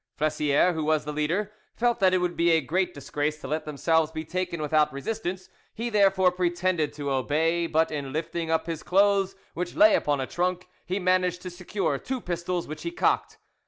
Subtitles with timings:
[0.17, 3.65] Flessiere, who was the leader, felt that it would be a great disgrace to let
[3.65, 8.81] themselves be taken without resistance; he therefore pretended to obey, but in lifting up his
[8.81, 13.37] clothes, which lay upon a trunk, he managed to secure two pistols, which he cocked.